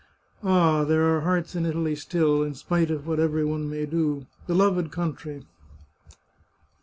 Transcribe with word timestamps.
Ah, 0.41 0.83
there 0.83 1.15
are 1.15 1.21
hearts 1.21 1.53
in 1.53 1.63
Italy 1.63 1.93
still, 1.95 2.41
in 2.41 2.55
spite 2.55 2.89
of 2.89 3.05
what 3.05 3.19
every 3.19 3.45
one 3.45 3.69
may 3.69 3.85
do! 3.85 4.25
Beloved 4.47 4.91
country 4.91 5.43